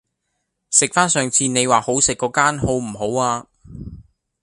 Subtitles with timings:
[0.71, 3.45] 食返上次你話好食嗰間好唔好啊